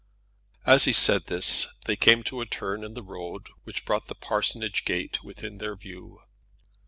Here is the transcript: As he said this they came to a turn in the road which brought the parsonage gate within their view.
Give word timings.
As 0.65 0.85
he 0.85 0.93
said 0.93 1.27
this 1.27 1.67
they 1.85 1.95
came 1.95 2.23
to 2.23 2.41
a 2.41 2.47
turn 2.47 2.83
in 2.83 2.95
the 2.95 3.03
road 3.03 3.49
which 3.65 3.85
brought 3.85 4.07
the 4.07 4.15
parsonage 4.15 4.83
gate 4.83 5.23
within 5.23 5.59
their 5.59 5.75
view. 5.75 6.23